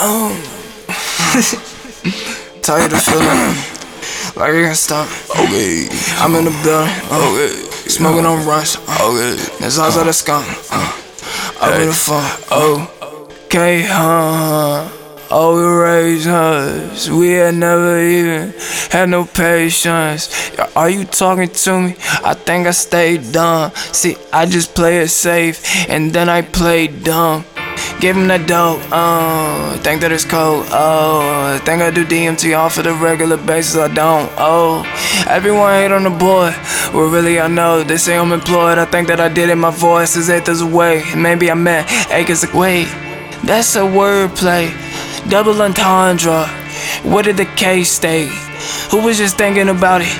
[0.00, 0.30] oh.
[2.62, 3.54] Tell you the feeling.
[4.36, 5.08] Like you can stop.
[5.30, 5.88] Okay.
[6.18, 6.90] I'm in the building.
[7.10, 7.52] Uh, Okay.
[7.88, 8.76] Smoking on rush.
[8.76, 9.36] Uh, Okay.
[9.60, 10.46] There's eyes of the skunk.
[10.70, 12.24] Uh, in the phone.
[12.50, 12.90] Oh.
[13.46, 14.88] Okay, huh?
[15.30, 17.08] Oh, we raised us.
[17.08, 18.52] We had never even
[18.90, 20.28] had no patience.
[20.76, 21.96] Are you talking to me?
[22.24, 23.70] I think I stayed dumb.
[23.92, 27.44] See, I just play it safe and then I play dumb.
[28.00, 32.76] Give him the dope, oh, think that it's cold, oh, think I do DMT off
[32.76, 34.84] of the regular basis, I don't, oh.
[35.28, 36.52] Everyone hate on the boy,
[36.92, 39.70] well really I know, they say I'm employed, I think that I did it, my
[39.70, 42.84] voice is acres away, maybe I meant acres away.
[43.42, 44.70] That's a wordplay,
[45.30, 46.46] double entendre,
[47.04, 48.28] what did the case state?
[48.90, 50.12] Who was just thinking about it?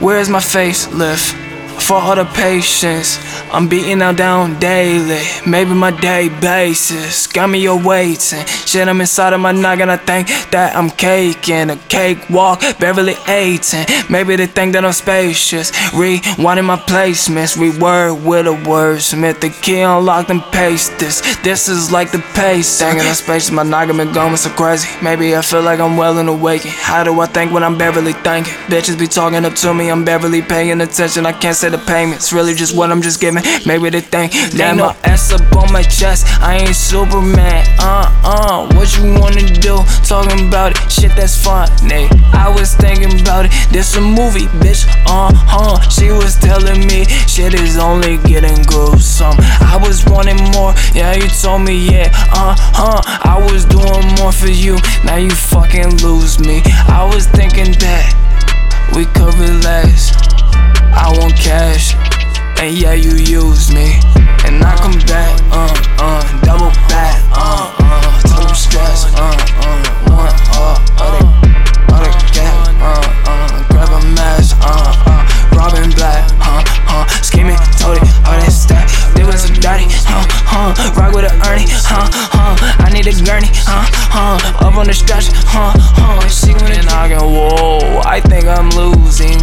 [0.00, 1.42] Where's my face facelift?
[1.80, 3.18] For all the patience,
[3.52, 5.22] I'm beating out down daily.
[5.46, 8.44] Maybe my day basis got me awaiting.
[8.46, 9.88] Shit, I'm inside of my noggin.
[9.88, 13.86] I think that I'm caking a cakewalk, Beverly 18.
[14.10, 15.70] Maybe they think that I'm spacious.
[15.92, 19.40] Rewinding my placements, reword with a wordsmith.
[19.40, 21.20] The key unlocked and paste this.
[21.42, 22.66] This is like the pace.
[22.68, 24.88] Singing in space, my noggin been going so crazy.
[25.02, 26.74] Maybe I feel like I'm well and awakened.
[26.74, 28.52] How do I think when I'm Beverly thinking?
[28.66, 31.26] Bitches be talking up to me, I'm Beverly paying attention.
[31.26, 33.35] I can't say the payments, really just what I'm just giving.
[33.66, 36.26] Maybe they think that my ass up on my chest.
[36.40, 37.66] I ain't Superman.
[37.78, 39.78] Uh uh, what you wanna do?
[40.04, 42.08] Talking about it, shit that's funny.
[42.32, 44.86] I was thinking about it, this a movie, bitch.
[45.06, 45.80] Uh huh.
[45.88, 49.36] She was telling me shit is only getting gruesome.
[49.60, 52.10] I was wanting more, yeah, you told me, yeah.
[52.32, 53.00] Uh huh.
[53.22, 56.62] I was doing more for you, now you fucking lose me.
[56.88, 57.26] I was
[62.60, 64.00] and yeah, you use me.
[64.46, 70.30] And I come back, uh, uh, double back, uh, uh, total stress, uh, uh, one,
[70.54, 71.24] uh, other,
[71.92, 77.96] other gap, uh, uh, grab a mask, uh, uh, Robin Black, huh, huh, scheming, told
[77.98, 82.06] it, all that stack, there was a daddy, huh, huh, rock with a Ernie, huh,
[82.12, 83.82] huh, I need a gurney, huh,
[84.14, 89.42] huh, up on the stretch, huh, huh, she went noggin, whoa, I think I'm losing,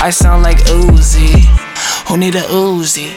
[0.00, 1.44] I sound like Uzi,
[2.08, 3.12] who need a Uzi?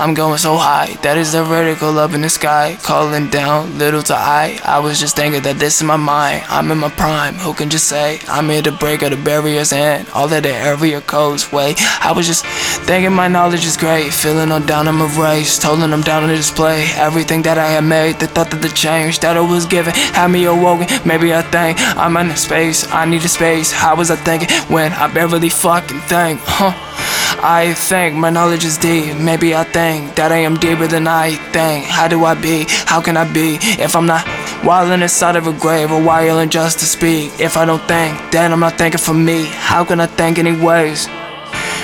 [0.00, 4.02] I'm going so high, that is the vertical up in the sky, calling down little
[4.04, 4.58] to I.
[4.64, 7.34] I was just thinking that this is my mind, I'm in my prime.
[7.34, 10.48] Who can just say I'm here to break all the barriers and all of the
[10.48, 11.52] area codes?
[11.52, 12.46] Wait, I was just
[12.88, 16.22] thinking my knowledge is great, feeling on down in my race, told them I'm down
[16.22, 16.88] on the display.
[16.96, 20.28] Everything that I had made, the thought that the change that I was given had
[20.28, 20.86] me awoken.
[21.04, 23.70] Maybe I think I'm in a space, I need a space.
[23.70, 26.89] How was I thinking when I barely fucking think, huh?
[27.42, 29.16] I think my knowledge is deep.
[29.16, 31.86] Maybe I think that I am deeper than I think.
[31.86, 32.66] How do I be?
[32.84, 34.26] How can I be if I'm not
[34.62, 37.40] wilding inside of a grave or wilding just to speak?
[37.40, 39.46] If I don't think, then I'm not thinking for me.
[39.46, 41.08] How can I think anyways?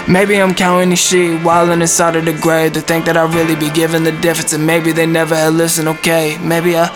[0.06, 3.56] Maybe I'm counting the sheep wilding inside of the grave to think that I really
[3.56, 6.36] be giving the difference and maybe they never had listened, okay?
[6.42, 6.86] Maybe I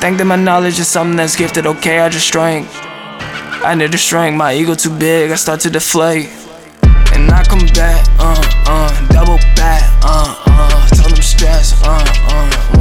[0.00, 2.00] think that my knowledge is something that's gifted, okay?
[2.00, 2.66] I just shrank.
[3.62, 6.30] I need to shrink, my ego too big, I start to deflate.
[7.26, 12.75] And I come back, uh, uh, double back, uh, uh, tell them stress, uh, uh.